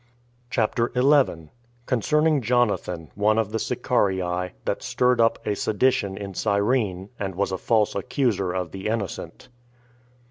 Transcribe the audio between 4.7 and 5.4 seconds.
Stirred Up